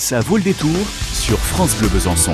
Ça 0.00 0.20
vaut 0.20 0.38
le 0.38 0.42
détour 0.42 0.74
sur 1.12 1.38
France 1.38 1.76
Bleu 1.76 1.88
Besançon. 1.88 2.32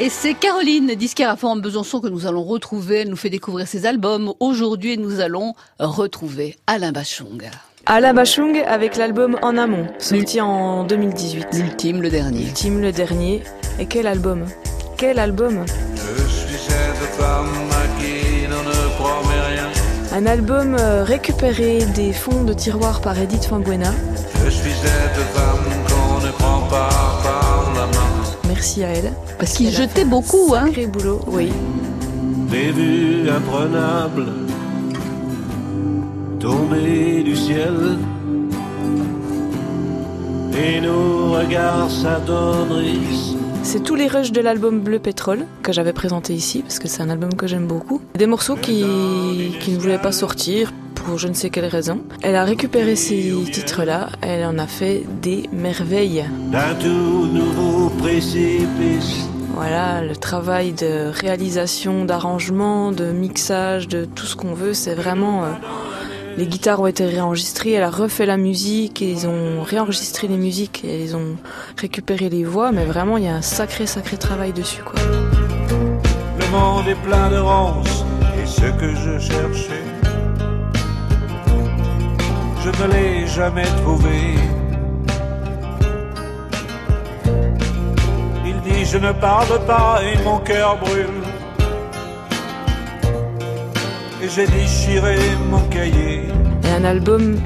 Et 0.00 0.08
c'est 0.08 0.32
Caroline, 0.32 0.94
disquaire 0.94 1.28
à 1.28 1.36
Forum 1.36 1.60
Besançon, 1.60 2.00
que 2.00 2.08
nous 2.08 2.26
allons 2.26 2.42
retrouver. 2.42 3.00
Elle 3.00 3.10
nous 3.10 3.16
fait 3.16 3.28
découvrir 3.28 3.68
ses 3.68 3.84
albums. 3.84 4.32
Aujourd'hui, 4.40 4.96
nous 4.96 5.20
allons 5.20 5.52
retrouver 5.78 6.56
Alain 6.66 6.92
Bachung. 6.92 7.42
Alain 7.84 8.14
Bachung 8.14 8.64
avec 8.66 8.96
l'album 8.96 9.38
En 9.42 9.58
Amont, 9.58 9.86
sorti 9.98 10.40
en 10.40 10.84
2018. 10.84 11.48
L'ultime, 11.52 12.00
le 12.00 12.08
dernier. 12.08 12.44
L'ultime, 12.44 12.80
le 12.80 12.92
dernier. 12.92 13.42
Et 13.78 13.84
quel 13.84 14.06
album? 14.06 14.46
Quel 14.96 15.18
album? 15.18 15.66
Je 15.96 16.28
suis 16.28 16.56
cette 16.56 17.10
femme 17.18 17.52
à 17.72 18.00
qui 18.00 18.46
l'on 18.46 18.62
ne 18.62 18.94
promet 18.96 19.40
rien. 19.54 19.68
Un 20.12 20.24
album 20.24 20.74
euh, 20.80 21.04
récupéré 21.04 21.84
des 21.94 22.14
fonds 22.14 22.44
de 22.44 22.54
tiroir 22.54 23.02
par 23.02 23.18
Edith 23.18 23.44
Fambuena. 23.44 23.92
Je 24.46 24.50
suis 24.50 24.70
cette 24.70 25.22
femme 25.34 25.45
Merci 28.76 28.84
à 28.84 28.98
elle. 28.98 29.12
Parce 29.38 29.54
qu'il 29.54 29.70
jetait 29.70 30.02
un 30.02 30.06
beaucoup, 30.06 30.54
hein. 30.54 30.66
Boulot, 30.88 31.20
oui. 31.28 31.50
Des 32.50 32.72
vues 32.72 33.28
imprenables 33.30 34.26
tombées 36.38 37.22
du 37.22 37.36
ciel. 37.36 37.96
Et 40.58 40.80
nos 40.80 41.32
regards 41.32 41.90
s'adonnent 41.90 42.82
C'est 43.62 43.82
tous 43.82 43.94
les 43.94 44.08
rushs 44.08 44.32
de 44.32 44.40
l'album 44.40 44.80
Bleu 44.80 44.98
Pétrole 44.98 45.46
que 45.62 45.72
j'avais 45.72 45.92
présenté 45.92 46.34
ici 46.34 46.62
parce 46.62 46.78
que 46.78 46.88
c'est 46.88 47.02
un 47.02 47.10
album 47.10 47.34
que 47.34 47.46
j'aime 47.46 47.66
beaucoup. 47.66 48.00
Des 48.14 48.26
morceaux 48.26 48.56
qui, 48.56 48.84
qui 49.60 49.72
ne 49.72 49.78
voulaient 49.78 49.98
pas 49.98 50.12
sortir 50.12 50.72
pour 51.06 51.18
je 51.18 51.28
ne 51.28 51.34
sais 51.34 51.50
quelle 51.50 51.66
raison. 51.66 52.00
Elle 52.22 52.34
a 52.34 52.44
récupéré 52.44 52.96
ces 52.96 53.32
titres-là, 53.52 54.08
elle 54.22 54.44
en 54.44 54.58
a 54.58 54.66
fait 54.66 55.04
des 55.22 55.48
merveilles. 55.52 56.24
d'un 56.50 56.74
tout 56.74 57.26
nouveau 57.26 57.90
précipice. 57.90 59.28
Voilà, 59.54 60.02
le 60.02 60.16
travail 60.16 60.72
de 60.72 61.10
réalisation, 61.10 62.04
d'arrangement, 62.04 62.92
de 62.92 63.12
mixage, 63.12 63.88
de 63.88 64.04
tout 64.04 64.26
ce 64.26 64.36
qu'on 64.36 64.52
veut, 64.52 64.74
c'est 64.74 64.94
vraiment... 64.94 65.44
euh, 65.44 65.52
les 66.36 66.46
guitares 66.46 66.80
ont 66.80 66.86
été 66.86 67.06
réenregistrées, 67.06 67.72
elle 67.72 67.84
a 67.84 67.90
refait 67.90 68.26
la 68.26 68.36
musique, 68.36 69.00
et 69.00 69.10
ils 69.10 69.26
ont 69.26 69.62
réenregistré 69.62 70.28
les 70.28 70.36
musiques, 70.36 70.84
et 70.84 71.02
ils 71.02 71.16
ont 71.16 71.36
récupéré 71.78 72.28
les 72.28 72.44
voix, 72.44 72.72
mais 72.72 72.84
vraiment 72.84 73.16
il 73.16 73.24
y 73.24 73.28
a 73.28 73.36
un 73.36 73.42
sacré 73.42 73.86
sacré 73.86 74.18
travail 74.18 74.52
dessus 74.52 74.82
quoi. 74.82 75.00
Le 76.38 76.46
monde 76.50 76.86
est 76.88 77.00
plein 77.08 77.30
de 77.30 77.38
ronces 77.38 78.04
et 78.38 78.46
ce 78.46 78.66
que 78.78 78.94
je 78.94 79.18
cherchais, 79.18 79.82
je 82.66 82.82
ne 82.82 82.92
l'ai 82.92 83.26
jamais 83.28 83.68
trouvé. 83.82 84.34
Il 88.44 88.60
dit 88.62 88.84
je 88.84 88.98
ne 88.98 89.12
parle 89.12 89.64
pas 89.66 90.00
et 90.02 90.20
mon 90.24 90.38
cœur 90.38 90.76
brûle. 90.78 91.22
Et 94.22 94.28
j'ai 94.28 94.46
déchiré 94.46 95.16
mon 95.48 95.60
cahier. 95.68 96.22
Et 96.64 96.70
un 96.70 96.84
album 96.84 97.36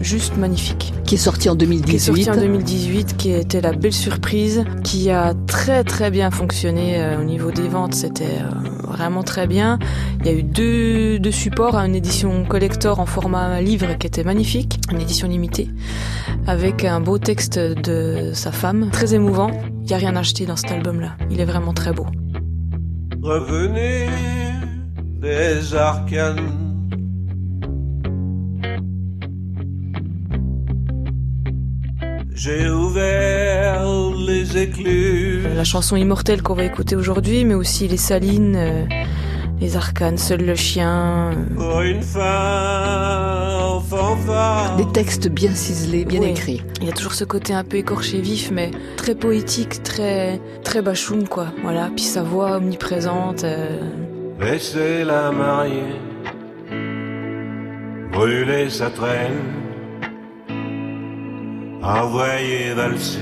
juste 0.00 0.36
magnifique. 0.36 0.92
Qui 1.06 1.14
est 1.14 1.18
sorti 1.18 1.48
en 1.48 1.54
2018. 1.54 1.88
Qui 1.88 1.96
est 1.96 2.24
sorti 2.24 2.30
en 2.30 2.42
2018, 2.42 3.16
qui 3.16 3.30
était 3.30 3.60
la 3.60 3.72
belle 3.72 3.92
surprise, 3.92 4.64
qui 4.82 5.10
a 5.10 5.34
très 5.46 5.84
très 5.84 6.10
bien 6.10 6.32
fonctionné 6.32 7.00
euh, 7.00 7.20
au 7.20 7.22
niveau 7.22 7.52
des 7.52 7.68
ventes, 7.68 7.94
c'était 7.94 8.24
euh, 8.24 8.68
vraiment 8.88 9.22
très 9.22 9.46
bien. 9.46 9.78
Il 10.20 10.26
y 10.26 10.30
a 10.30 10.32
eu 10.32 10.42
deux, 10.42 11.20
deux 11.20 11.30
supports, 11.30 11.76
une 11.76 11.94
édition 11.94 12.44
collector 12.44 12.98
en 12.98 13.06
format 13.06 13.60
livre 13.60 13.96
qui 13.98 14.08
était 14.08 14.24
magnifique, 14.24 14.80
une 14.90 15.00
édition 15.00 15.28
limitée, 15.28 15.70
avec 16.48 16.84
un 16.84 16.98
beau 16.98 17.18
texte 17.18 17.56
de 17.56 18.32
sa 18.34 18.50
femme, 18.50 18.90
très 18.90 19.14
émouvant. 19.14 19.52
Il 19.82 19.86
n'y 19.86 19.94
a 19.94 19.98
rien 19.98 20.16
à 20.16 20.20
acheter 20.20 20.44
dans 20.44 20.56
cet 20.56 20.72
album-là, 20.72 21.16
il 21.30 21.40
est 21.40 21.44
vraiment 21.44 21.72
très 21.72 21.92
beau. 21.92 22.06
Revenez 23.22 24.08
des 25.20 25.72
arcanes. 25.72 26.65
J'ai 32.38 32.68
ouvert 32.68 33.82
les 34.26 34.58
éclus. 34.58 35.42
La 35.56 35.64
chanson 35.64 35.96
immortelle 35.96 36.42
qu'on 36.42 36.52
va 36.54 36.64
écouter 36.64 36.94
aujourd'hui, 36.94 37.46
mais 37.46 37.54
aussi 37.54 37.88
les 37.88 37.96
salines, 37.96 38.56
euh, 38.56 38.84
les 39.58 39.76
arcanes, 39.76 40.18
seul 40.18 40.44
le 40.44 40.54
chien. 40.54 41.30
euh, 41.32 41.54
Pour 41.56 41.80
une 41.80 42.02
fin 42.02 43.58
en 43.62 43.80
fanfare. 43.80 44.76
Des 44.76 44.84
textes 44.92 45.28
bien 45.28 45.52
ciselés, 45.54 46.04
bien 46.04 46.20
Ouais. 46.20 46.30
écrits. 46.32 46.62
Il 46.82 46.86
y 46.86 46.90
a 46.90 46.92
toujours 46.92 47.14
ce 47.14 47.24
côté 47.24 47.54
un 47.54 47.64
peu 47.64 47.78
écorché 47.78 48.20
vif, 48.20 48.50
mais 48.52 48.70
très 48.98 49.14
poétique, 49.14 49.82
très 49.82 50.38
très 50.62 50.82
bachoum 50.82 51.26
quoi. 51.28 51.46
Voilà, 51.62 51.88
puis 51.96 52.04
sa 52.04 52.22
voix 52.22 52.56
omniprésente. 52.58 53.44
euh, 53.44 53.80
Laissez-la 54.38 55.30
marier. 55.32 55.84
Brûler 58.12 58.68
sa 58.68 58.90
traîne. 58.90 59.65
Envoyer 61.88 62.74
valser. 62.74 63.18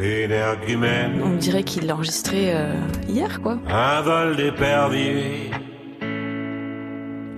L'énergumène. 0.00 1.20
on 1.22 1.36
dirait 1.36 1.62
qu'il 1.62 1.86
l'a 1.86 1.94
enregistré 1.94 2.54
euh, 2.54 2.74
hier 3.08 3.40
quoi. 3.42 3.58
Un 3.68 4.00
vol 4.02 4.36
d'épervier, 4.36 5.50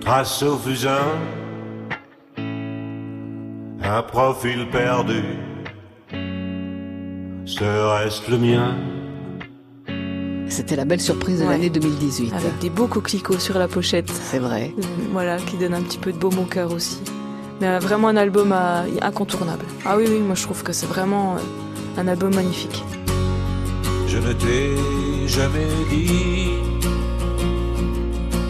trace 0.01 0.43
au 0.43 0.57
fusain, 0.57 1.07
un 2.37 4.01
profil 4.03 4.67
perdu, 4.69 5.23
serait-ce 7.45 8.29
le 8.31 8.37
mien? 8.37 8.75
C'était 10.49 10.75
la 10.75 10.85
belle 10.85 10.99
surprise 11.01 11.39
de 11.39 11.45
Ouais. 11.45 11.51
l'année 11.51 11.69
2018. 11.69 12.33
Avec 12.33 12.57
des 12.59 12.69
beaux 12.69 12.87
coquelicots 12.87 13.39
sur 13.39 13.57
la 13.59 13.67
pochette. 13.67 14.09
C'est 14.09 14.39
vrai. 14.39 14.73
Euh, 14.77 14.81
Voilà, 15.11 15.37
qui 15.37 15.57
donne 15.57 15.73
un 15.75 15.81
petit 15.81 15.97
peu 15.99 16.11
de 16.11 16.17
baume 16.17 16.39
au 16.39 16.43
cœur 16.45 16.73
aussi. 16.73 16.99
Mais 17.61 17.77
vraiment 17.79 18.07
un 18.07 18.15
album 18.15 18.55
incontournable. 19.01 19.65
Ah 19.85 19.97
oui, 19.97 20.05
oui, 20.07 20.19
moi 20.19 20.35
je 20.35 20.43
trouve 20.43 20.63
que 20.63 20.71
c'est 20.71 20.85
vraiment 20.85 21.35
euh, 21.35 21.39
un 22.01 22.07
album 22.07 22.33
magnifique. 22.33 22.83
Je 24.07 24.17
ne 24.17 24.33
t'ai 24.33 25.27
jamais 25.27 25.67
dit, 25.89 26.51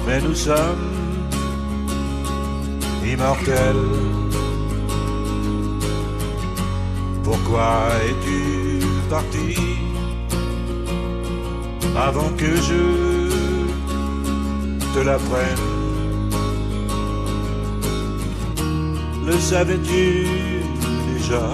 mais 0.05 0.21
nous 0.21 0.35
sommes 0.35 0.93
immortels. 3.03 3.87
Pourquoi 7.23 7.89
es-tu 8.07 8.85
parti 9.09 9.55
avant 11.95 12.29
que 12.37 12.55
je 12.67 12.83
te 14.93 14.99
l'apprenne? 14.99 15.78
Le 19.29 19.37
savais-tu 19.37 20.25
déjà? 21.13 21.53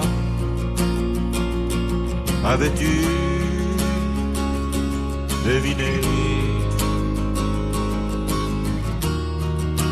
Avais-tu 2.46 3.02
deviné? 5.46 6.00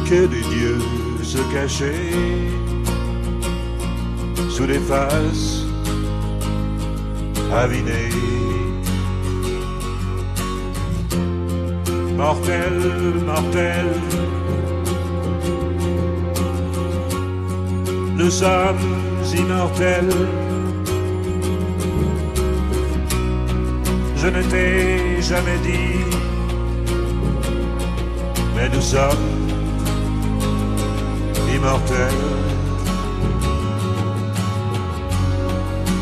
Que 0.09 0.27
des 0.27 0.43
dieux 0.55 0.79
se 1.21 1.39
cachaient 1.53 2.13
sous 4.49 4.65
les 4.65 4.79
faces 4.79 5.63
avinées. 7.51 8.13
Mortel, 12.15 12.75
mortel, 13.25 13.87
nous 18.23 18.31
sommes 18.31 18.79
immortels. 19.35 20.15
Je 24.15 24.27
ne 24.27 24.41
t'ai 24.43 25.21
jamais 25.21 25.57
dit, 25.61 25.99
mais 28.55 28.69
nous 28.69 28.81
sommes 28.81 29.27
immortels. 31.53 32.23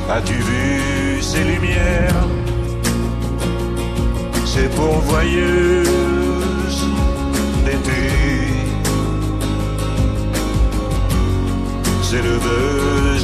As-tu 0.08 0.34
vu 0.34 1.22
ces 1.22 1.44
lumières, 1.44 2.28
ces 4.46 4.68
pourvoyeuses 4.78 5.88
d'été 7.66 8.11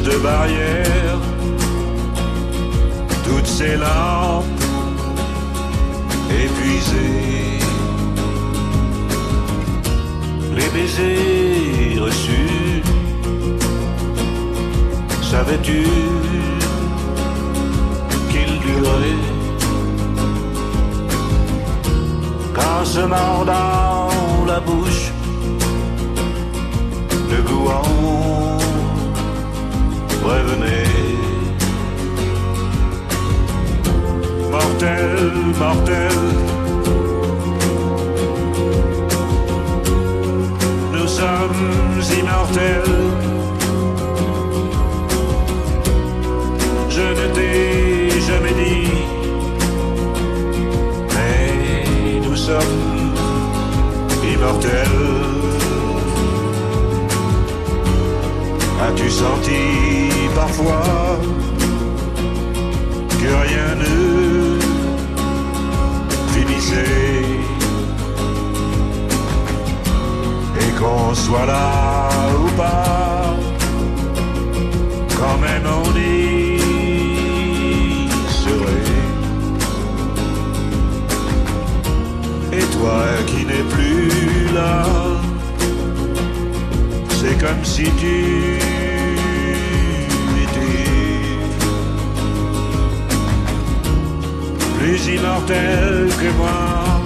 De 0.08 0.18
barrières, 0.20 1.20
toutes 3.26 3.46
ces 3.46 3.76
lampes 3.76 4.46
épuisées, 6.30 7.60
les 10.56 10.70
baisers 10.70 12.00
reçus, 12.00 12.84
savais-tu 15.22 15.84
pleurer. 18.78 19.18
Quand 22.56 22.86
se 22.86 23.02
mord 23.02 23.46
dans 23.46 23.87
immortels. 42.02 42.98
Je 46.90 47.02
ne 47.02 47.28
t'ai 47.36 48.22
jamais 48.22 48.54
dit, 48.64 48.90
mais 51.16 52.20
nous 52.28 52.36
sommes 52.36 53.14
immortels. 54.34 55.18
As-tu 58.86 59.10
senti 59.10 59.64
parfois 60.36 61.20
que 63.20 63.30
rien 63.48 63.76
ne 63.84 64.60
finissait? 66.34 67.27
Qu'on 71.08 71.16
soit 71.16 71.46
là 71.46 72.10
ou 72.38 72.50
pas, 72.58 73.36
quand 75.18 75.38
même 75.38 75.64
on 75.66 75.96
y 75.96 76.60
serait. 78.42 78.94
Et 82.52 82.66
toi 82.76 83.04
qui 83.26 83.46
n'es 83.46 83.64
plus 83.76 84.54
là, 84.54 84.86
c'est 87.10 87.38
comme 87.40 87.64
si 87.64 87.84
tu 87.84 88.60
étais 90.44 90.88
plus 94.78 95.08
immortel 95.16 96.10
que 96.20 96.30
moi. 96.38 96.97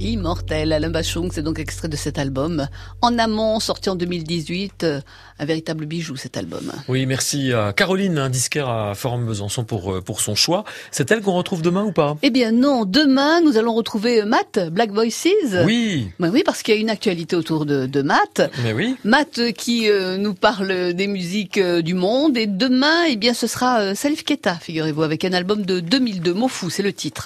Immortel, 0.00 0.72
Alain 0.72 0.90
Bachung, 0.90 1.30
c'est 1.32 1.42
donc 1.42 1.58
extrait 1.58 1.88
de 1.88 1.96
cet 1.96 2.18
album. 2.18 2.68
En 3.00 3.18
amont, 3.18 3.60
sorti 3.60 3.88
en 3.88 3.96
2018, 3.96 4.84
euh, 4.84 5.00
un 5.38 5.44
véritable 5.46 5.86
bijou 5.86 6.16
cet 6.16 6.36
album. 6.36 6.70
Oui, 6.88 7.06
merci 7.06 7.52
à 7.52 7.72
Caroline, 7.72 8.18
un 8.18 8.28
disquaire 8.28 8.68
à 8.68 8.94
Forum 8.94 9.24
Besançon 9.26 9.64
pour, 9.64 9.94
euh, 9.94 10.00
pour 10.02 10.20
son 10.20 10.34
choix. 10.34 10.64
C'est 10.90 11.10
elle 11.10 11.22
qu'on 11.22 11.32
retrouve 11.32 11.62
demain 11.62 11.82
ou 11.82 11.92
pas? 11.92 12.16
Eh 12.22 12.30
bien 12.30 12.52
non, 12.52 12.84
demain 12.84 13.40
nous 13.40 13.56
allons 13.56 13.74
retrouver 13.74 14.22
Matt, 14.24 14.70
Black 14.70 14.90
Voices. 14.92 15.28
Oui, 15.64 16.08
Ben 16.20 16.30
oui, 16.30 16.42
parce 16.44 16.62
qu'il 16.62 16.74
y 16.74 16.78
a 16.78 16.80
une 16.80 16.90
actualité 16.90 17.34
autour 17.34 17.64
de, 17.64 17.86
de 17.86 18.02
Matt. 18.02 18.50
mais 18.64 18.74
oui. 18.74 18.96
Matt 19.04 19.38
euh, 19.38 19.50
qui 19.50 19.88
euh, 19.90 20.18
nous 20.18 20.34
parle 20.34 20.92
des 20.92 21.06
musiques 21.06 21.58
euh, 21.58 21.80
du 21.80 21.94
monde. 21.94 22.36
Et 22.36 22.46
demain, 22.46 23.04
eh 23.08 23.16
bien, 23.16 23.32
ce 23.32 23.46
sera 23.46 23.80
euh, 23.80 23.94
Salif 23.94 24.24
Keita, 24.24 24.54
figurez-vous, 24.56 25.02
avec 25.02 25.24
un 25.24 25.32
album 25.32 25.64
de 25.64 25.80
2002. 25.80 26.34
Mots 26.34 26.48
fou, 26.48 26.68
c'est 26.70 26.82
le 26.82 26.92
titre. 26.92 27.24